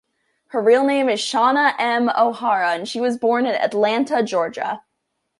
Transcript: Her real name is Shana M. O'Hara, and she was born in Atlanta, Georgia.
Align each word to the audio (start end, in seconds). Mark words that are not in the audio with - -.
Her 0.47 0.59
real 0.63 0.83
name 0.83 1.09
is 1.09 1.19
Shana 1.19 1.75
M. 1.77 2.09
O'Hara, 2.17 2.71
and 2.71 2.89
she 2.89 2.99
was 2.99 3.17
born 3.19 3.45
in 3.45 3.53
Atlanta, 3.53 4.23
Georgia. 4.23 4.81